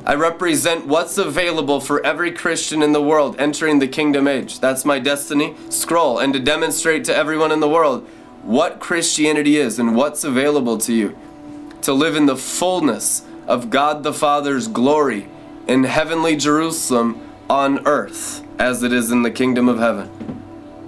I 0.05 0.15
represent 0.15 0.86
what's 0.86 1.17
available 1.17 1.79
for 1.79 2.05
every 2.05 2.31
Christian 2.31 2.83
in 2.83 2.91
the 2.91 3.01
world 3.01 3.38
entering 3.39 3.79
the 3.79 3.88
kingdom 3.88 4.27
age. 4.27 4.59
That's 4.59 4.83
my 4.83 5.00
destiny 5.00 5.55
scroll, 5.69 6.19
and 6.19 6.33
to 6.33 6.39
demonstrate 6.39 7.05
to 7.05 7.15
everyone 7.15 7.53
in 7.53 7.62
the 7.62 7.69
world 7.69 8.05
what 8.43 8.79
Christianity 8.81 9.55
is 9.55 9.79
and 9.79 9.95
what's 9.95 10.25
available 10.25 10.77
to 10.79 10.93
you. 10.93 11.17
To 11.83 11.93
live 11.93 12.17
in 12.17 12.25
the 12.25 12.38
fullness 12.38 13.25
of 13.47 13.69
God 13.69 14.03
the 14.03 14.13
Father's 14.13 14.67
glory 14.67 15.29
in 15.65 15.86
heavenly 15.86 16.36
Jerusalem 16.36 17.21
on 17.50 17.88
earth 17.88 18.45
as 18.59 18.83
it 18.83 18.91
is 18.91 19.12
in 19.12 19.21
the 19.21 19.31
kingdom 19.31 19.69
of 19.69 19.79
heaven 19.79 20.37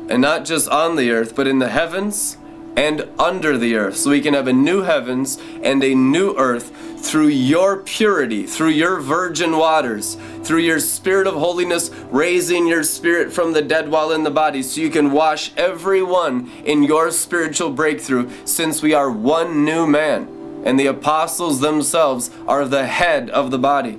and 0.09 0.21
not 0.21 0.43
just 0.43 0.67
on 0.69 0.95
the 0.95 1.11
earth, 1.11 1.35
but 1.35 1.47
in 1.47 1.59
the 1.59 1.69
heavens 1.69 2.37
and 2.75 3.07
under 3.19 3.57
the 3.57 3.75
earth. 3.75 3.97
So 3.97 4.09
we 4.09 4.21
can 4.21 4.33
have 4.33 4.47
a 4.47 4.53
new 4.53 4.81
heavens 4.81 5.37
and 5.61 5.83
a 5.83 5.93
new 5.93 6.35
earth 6.37 6.71
through 6.99 7.27
your 7.27 7.77
purity, 7.77 8.45
through 8.45 8.69
your 8.69 8.99
virgin 8.99 9.57
waters, 9.57 10.17
through 10.43 10.59
your 10.59 10.79
spirit 10.79 11.27
of 11.27 11.35
holiness, 11.35 11.89
raising 12.09 12.67
your 12.67 12.83
spirit 12.83 13.31
from 13.31 13.53
the 13.53 13.61
dead 13.61 13.89
while 13.89 14.11
in 14.11 14.23
the 14.23 14.31
body, 14.31 14.61
so 14.61 14.81
you 14.81 14.89
can 14.89 15.11
wash 15.11 15.51
everyone 15.55 16.49
in 16.65 16.83
your 16.83 17.11
spiritual 17.11 17.69
breakthrough, 17.69 18.29
since 18.45 18.81
we 18.81 18.93
are 18.93 19.11
one 19.11 19.63
new 19.63 19.87
man. 19.87 20.35
And 20.65 20.77
the 20.77 20.87
apostles 20.87 21.61
themselves 21.61 22.29
are 22.47 22.65
the 22.65 22.85
head 22.85 23.29
of 23.29 23.49
the 23.49 23.59
body. 23.59 23.97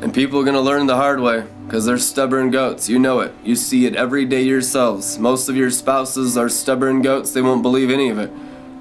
And 0.00 0.12
people 0.12 0.40
are 0.40 0.44
going 0.44 0.54
to 0.54 0.60
learn 0.60 0.86
the 0.86 0.96
hard 0.96 1.20
way 1.20 1.44
because 1.66 1.86
they're 1.86 1.98
stubborn 1.98 2.50
goats. 2.50 2.88
You 2.88 2.98
know 2.98 3.20
it. 3.20 3.32
You 3.42 3.56
see 3.56 3.86
it 3.86 3.96
every 3.96 4.24
day 4.24 4.42
yourselves. 4.42 5.18
Most 5.18 5.48
of 5.48 5.56
your 5.56 5.70
spouses 5.70 6.36
are 6.36 6.48
stubborn 6.48 7.02
goats. 7.02 7.32
They 7.32 7.42
won't 7.42 7.62
believe 7.62 7.90
any 7.90 8.10
of 8.10 8.18
it. 8.18 8.30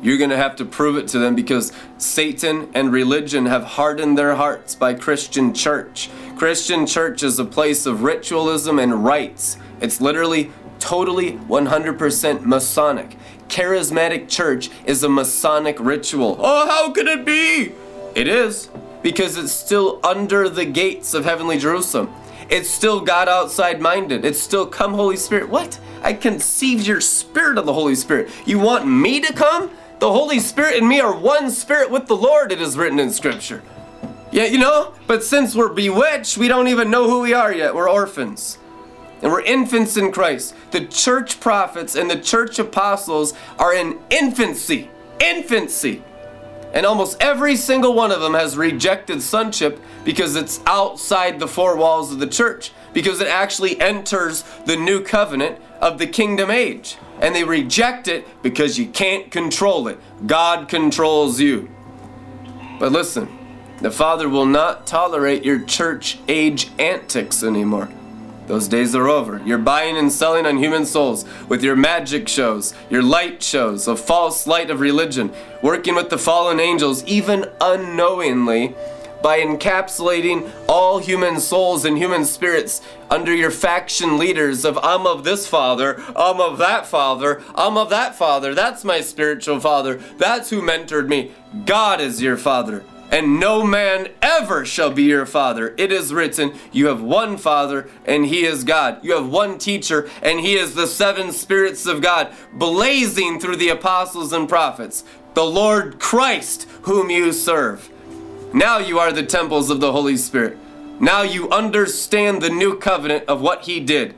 You're 0.02 0.18
going 0.18 0.32
to 0.32 0.38
have 0.38 0.58
to 0.58 0.66
prove 0.66 0.98
it 0.98 1.08
to 1.10 1.20
them 1.20 1.34
because 1.34 1.72
Satan 1.98 2.70
and 2.74 2.92
religion 2.92 3.46
have 3.46 3.64
hardened 3.64 4.18
their 4.18 4.36
hearts 4.36 4.76
by 4.76 4.96
Christian 4.96 5.54
church. 5.54 6.10
Christian 6.36 6.86
church 6.86 7.24
is 7.24 7.40
a 7.40 7.46
place 7.46 7.86
of 7.86 8.04
ritualism 8.04 8.80
and 8.80 9.06
rites. 9.06 9.58
It's 9.80 10.02
literally 10.02 10.52
totally 10.80 11.34
100% 11.34 12.42
Masonic. 12.42 13.16
Charismatic 13.48 14.28
church 14.28 14.70
is 14.86 15.04
a 15.04 15.10
Masonic 15.10 15.80
ritual. 15.80 16.36
Oh, 16.38 16.68
how 16.68 16.92
could 16.92 17.08
it 17.08 17.24
be? 17.24 17.72
It 18.14 18.28
is 18.28 18.70
because 19.02 19.38
it's 19.38 19.54
still 19.54 20.02
under 20.04 20.50
the 20.50 20.66
gates 20.66 21.14
of 21.14 21.24
heavenly 21.24 21.58
Jerusalem. 21.58 22.14
It's 22.50 22.70
still 22.70 23.00
God 23.00 23.30
outside 23.30 23.82
minded. 23.82 24.26
It's 24.26 24.40
still 24.40 24.66
come, 24.66 24.94
Holy 24.94 25.18
Spirit. 25.18 25.50
What? 25.50 25.80
I 26.02 26.14
conceived 26.14 26.86
your 26.86 27.02
spirit 27.02 27.58
of 27.58 27.66
the 27.66 27.74
Holy 27.74 27.96
Spirit. 27.96 28.30
You 28.46 28.60
want 28.60 28.86
me 28.86 29.22
to 29.22 29.34
come? 29.34 29.72
The 30.00 30.12
Holy 30.12 30.40
Spirit 30.40 30.78
and 30.78 30.88
me 30.88 31.00
are 31.00 31.16
one 31.16 31.50
spirit 31.50 31.90
with 31.90 32.08
the 32.08 32.16
Lord, 32.16 32.52
it 32.52 32.60
is 32.60 32.78
written 32.78 33.00
in 33.00 33.10
Scripture. 33.10 33.64
Yeah, 34.32 34.46
you 34.46 34.58
know, 34.58 34.94
but 35.08 35.24
since 35.24 35.56
we're 35.56 35.72
bewitched, 35.72 36.38
we 36.38 36.48
don't 36.48 36.68
even 36.68 36.90
know 36.90 37.08
who 37.08 37.22
we 37.22 37.34
are 37.34 37.54
yet. 37.54 37.74
We're 37.74 37.90
orphans. 37.90 38.58
And 39.22 39.32
we're 39.32 39.44
infants 39.44 39.96
in 39.96 40.12
Christ. 40.12 40.56
The 40.72 40.86
church 40.88 41.40
prophets 41.40 41.96
and 41.96 42.10
the 42.10 42.20
church 42.20 42.60
apostles 42.60 43.34
are 43.58 43.74
in 43.74 44.00
infancy. 44.10 44.90
Infancy. 45.22 46.04
And 46.74 46.86
almost 46.86 47.22
every 47.22 47.56
single 47.56 47.94
one 47.94 48.12
of 48.12 48.20
them 48.20 48.34
has 48.34 48.58
rejected 48.58 49.22
sonship 49.22 49.80
because 50.04 50.36
it's 50.36 50.60
outside 50.66 51.40
the 51.40 51.48
four 51.48 51.78
walls 51.78 52.12
of 52.12 52.20
the 52.20 52.28
church, 52.28 52.72
because 52.94 53.22
it 53.22 53.28
actually 53.28 53.80
enters 53.80 54.44
the 54.66 54.76
new 54.76 55.04
covenant 55.04 55.62
of 55.80 56.00
the 56.00 56.08
kingdom 56.08 56.50
age. 56.50 56.98
And 57.22 57.36
they 57.36 57.44
reject 57.44 58.08
it 58.08 58.28
because 58.42 58.80
you 58.80 58.88
can't 58.88 59.30
control 59.30 59.88
it. 59.88 60.00
God 60.26 60.68
controls 60.68 61.40
you. 61.40 61.70
But 62.80 62.92
listen, 62.92 63.30
the 63.80 63.92
Father 63.92 64.28
will 64.28 64.48
not 64.48 64.88
tolerate 64.88 65.46
your 65.46 65.60
church 65.60 66.18
age 66.28 66.72
antics 66.80 67.44
anymore. 67.44 67.90
Those 68.48 68.68
days 68.68 68.94
are 68.94 69.08
over. 69.08 69.42
You're 69.46 69.58
buying 69.58 69.98
and 69.98 70.12
selling 70.12 70.46
on 70.46 70.58
human 70.58 70.86
souls 70.86 71.26
with 71.48 71.64
your 71.64 71.76
magic 71.76 72.28
shows, 72.28 72.74
your 72.90 73.02
light 73.02 73.42
shows, 73.42 73.88
a 73.88 73.96
false 73.96 74.46
light 74.46 74.70
of 74.70 74.82
religion, 74.82 75.32
working 75.62 75.96
with 75.96 76.10
the 76.10 76.18
fallen 76.18 76.60
angels, 76.60 77.04
even 77.06 77.46
unknowingly, 77.62 78.76
by 79.22 79.40
encapsulating 79.40 80.52
all 80.68 81.00
human 81.00 81.40
souls 81.40 81.86
and 81.86 81.98
human 81.98 82.26
spirits 82.26 82.82
under 83.10 83.34
your 83.34 83.52
faction 83.52 84.18
leaders 84.18 84.66
of 84.66 84.78
I'm 84.84 85.08
of 85.08 85.24
this 85.24 85.48
father, 85.48 86.04
I'm 86.14 86.42
of 86.42 86.58
that 86.58 86.86
father, 86.86 87.42
I'm 87.56 87.78
of 87.78 87.90
that 87.92 88.16
father, 88.16 88.54
that's 88.54 88.84
my 88.84 89.00
spiritual 89.00 89.62
father, 89.62 89.96
that's 90.18 90.50
who 90.50 90.62
mentored 90.62 91.08
me. 91.08 91.32
God 91.66 92.02
is 92.02 92.22
your 92.22 92.36
father 92.36 92.84
and 93.14 93.40
no 93.40 93.64
man 93.64 94.08
ever 94.24 94.66
shall 94.66 94.90
be 94.90 95.04
your 95.04 95.28
father. 95.28 95.76
It 95.78 95.92
is 95.92 96.12
written, 96.12 96.56
You 96.72 96.88
have 96.88 97.00
one 97.00 97.38
Father, 97.38 97.88
and 98.06 98.26
he 98.26 98.44
is 98.44 98.64
God. 98.64 99.06
You 99.06 99.14
have 99.14 99.30
one 99.30 99.60
teacher, 99.60 100.10
and 100.24 100.40
he 100.40 100.56
is 100.56 100.74
the 100.74 100.88
seven 100.88 101.32
spirits 101.32 101.86
of 101.86 102.02
God, 102.02 102.34
blazing 102.54 103.40
through 103.40 103.58
the 103.58 103.70
apostles 103.70 104.34
and 104.34 104.50
prophets, 104.50 105.04
the 105.36 105.46
Lord 105.46 106.00
Christ, 106.00 106.68
whom 106.82 107.12
you 107.12 107.32
serve. 107.34 107.88
Now 108.52 108.80
you 108.80 108.98
are 108.98 109.12
the 109.12 109.22
temples 109.22 109.70
of 109.70 109.80
the 109.80 109.92
Holy 109.92 110.18
Spirit. 110.18 110.58
Now 111.00 111.22
you 111.22 111.52
understand 111.52 112.42
the 112.42 112.50
new 112.50 112.80
covenant 112.80 113.26
of 113.28 113.42
what 113.42 113.66
he 113.66 113.80
did. 113.80 114.16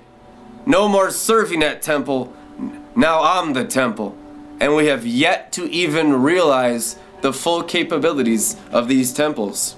No 0.66 0.88
more 0.88 1.12
serving 1.12 1.64
at 1.64 1.82
temple. 1.82 2.34
Now 2.96 3.22
I'm 3.22 3.52
the 3.52 3.66
temple. 3.66 4.18
And 4.62 4.74
we 4.74 4.86
have 4.86 5.06
yet 5.06 5.52
to 5.54 5.70
even 5.70 6.24
realize 6.24 6.98
the 7.22 7.34
full 7.34 7.64
capabilities 7.64 8.56
of 8.72 8.88
these 8.88 9.14
temples. 9.14 9.76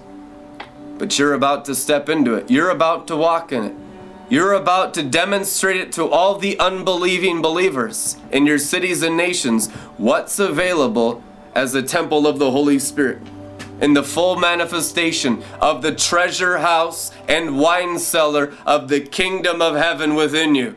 But 0.97 1.17
you're 1.19 1.33
about 1.33 1.65
to 1.65 1.75
step 1.75 2.09
into 2.09 2.33
it. 2.33 2.49
You're 2.49 2.69
about 2.69 3.07
to 3.07 3.15
walk 3.15 3.51
in 3.51 3.63
it. 3.63 3.75
You're 4.29 4.53
about 4.53 4.93
to 4.95 5.03
demonstrate 5.03 5.77
it 5.77 5.91
to 5.93 6.09
all 6.09 6.37
the 6.37 6.59
unbelieving 6.59 7.41
believers 7.41 8.17
in 8.31 8.45
your 8.45 8.57
cities 8.57 9.01
and 9.01 9.15
nations 9.15 9.71
what's 9.97 10.37
available 10.37 11.23
as 11.55 11.73
a 11.73 11.81
temple 11.81 12.27
of 12.27 12.37
the 12.37 12.51
Holy 12.51 12.77
Spirit. 12.77 13.21
In 13.79 13.93
the 13.93 14.03
full 14.03 14.35
manifestation 14.35 15.43
of 15.61 15.81
the 15.81 15.95
treasure 15.95 16.57
house 16.57 17.11
and 17.27 17.57
wine 17.57 17.99
cellar 17.99 18.53
of 18.65 18.89
the 18.89 18.99
kingdom 18.99 19.61
of 19.61 19.75
heaven 19.75 20.15
within 20.15 20.55
you. 20.55 20.75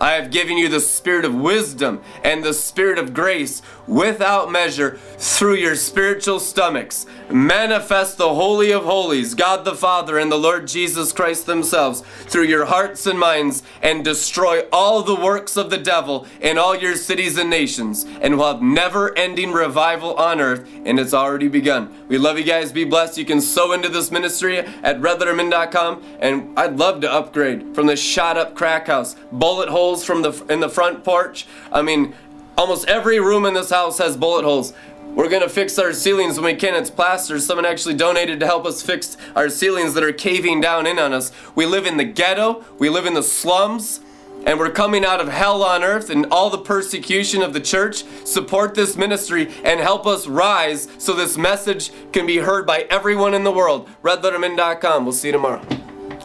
I 0.00 0.12
have 0.12 0.30
given 0.30 0.58
you 0.58 0.68
the 0.68 0.80
spirit 0.80 1.24
of 1.24 1.34
wisdom 1.34 2.02
and 2.22 2.44
the 2.44 2.54
spirit 2.54 2.98
of 2.98 3.14
grace 3.14 3.62
without 3.86 4.50
measure 4.50 4.98
through 5.18 5.54
your 5.54 5.74
spiritual 5.74 6.40
stomachs. 6.40 7.06
Manifest 7.30 8.18
the 8.18 8.34
Holy 8.34 8.72
of 8.72 8.84
Holies, 8.84 9.34
God 9.34 9.64
the 9.64 9.74
Father 9.74 10.18
and 10.18 10.30
the 10.30 10.36
Lord 10.36 10.66
Jesus 10.66 11.12
Christ 11.12 11.46
themselves 11.46 12.02
through 12.26 12.44
your 12.44 12.66
hearts 12.66 13.06
and 13.06 13.18
minds 13.18 13.62
and 13.82 14.04
destroy 14.04 14.62
all 14.72 15.02
the 15.02 15.14
works 15.14 15.56
of 15.56 15.70
the 15.70 15.78
devil 15.78 16.26
in 16.40 16.58
all 16.58 16.76
your 16.76 16.96
cities 16.96 17.38
and 17.38 17.48
nations. 17.48 18.04
And 18.20 18.36
we'll 18.36 18.52
have 18.52 18.62
never 18.62 19.16
ending 19.16 19.52
revival 19.52 20.14
on 20.14 20.40
earth, 20.40 20.68
and 20.84 20.98
it's 20.98 21.14
already 21.14 21.48
begun. 21.48 22.06
We 22.08 22.18
love 22.18 22.38
you 22.38 22.44
guys. 22.44 22.72
Be 22.72 22.84
blessed. 22.84 23.18
You 23.18 23.24
can 23.24 23.40
sow 23.40 23.72
into 23.72 23.88
this 23.88 24.10
ministry 24.10 24.58
at 24.58 25.00
redlettermin.com, 25.00 26.02
and 26.20 26.58
I'd 26.58 26.76
love 26.76 27.00
to 27.00 27.12
upgrade 27.12 27.74
from 27.74 27.86
the 27.86 27.96
shot 27.96 28.36
up 28.36 28.54
crack 28.54 28.86
house, 28.86 29.16
bullet 29.32 29.68
holes 29.86 30.04
from 30.04 30.22
the 30.22 30.32
in 30.50 30.58
the 30.58 30.68
front 30.68 31.04
porch. 31.04 31.46
I 31.70 31.80
mean, 31.80 32.12
almost 32.58 32.88
every 32.88 33.20
room 33.20 33.46
in 33.46 33.54
this 33.54 33.70
house 33.70 33.98
has 33.98 34.16
bullet 34.16 34.44
holes. 34.44 34.72
We're 35.14 35.28
gonna 35.28 35.48
fix 35.48 35.78
our 35.78 35.92
ceilings 35.92 36.36
when 36.36 36.52
we 36.52 36.58
can. 36.58 36.74
It's 36.74 36.90
plaster. 36.90 37.38
Someone 37.38 37.64
actually 37.64 37.94
donated 37.94 38.40
to 38.40 38.46
help 38.46 38.66
us 38.66 38.82
fix 38.82 39.16
our 39.36 39.48
ceilings 39.48 39.94
that 39.94 40.02
are 40.02 40.12
caving 40.12 40.60
down 40.60 40.86
in 40.86 40.98
on 40.98 41.12
us. 41.12 41.30
We 41.54 41.66
live 41.66 41.86
in 41.86 41.98
the 41.98 42.04
ghetto. 42.04 42.64
We 42.78 42.88
live 42.88 43.06
in 43.06 43.14
the 43.14 43.22
slums 43.22 44.00
and 44.44 44.58
we're 44.58 44.70
coming 44.70 45.04
out 45.04 45.20
of 45.20 45.28
hell 45.28 45.62
on 45.62 45.84
earth 45.84 46.10
and 46.10 46.26
all 46.30 46.50
the 46.50 46.58
persecution 46.58 47.42
of 47.42 47.52
the 47.52 47.60
church. 47.60 48.04
Support 48.24 48.74
this 48.74 48.96
ministry 48.96 49.52
and 49.64 49.80
help 49.80 50.04
us 50.06 50.26
rise 50.26 50.88
so 50.98 51.14
this 51.14 51.38
message 51.38 51.92
can 52.12 52.26
be 52.26 52.38
heard 52.38 52.66
by 52.66 52.86
everyone 52.90 53.34
in 53.34 53.44
the 53.44 53.52
world. 53.52 53.88
RedLetterMin.com. 54.02 55.04
We'll 55.04 55.12
see 55.12 55.28
you 55.28 55.32
tomorrow. 55.32 55.62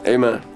Amen. 0.06 0.51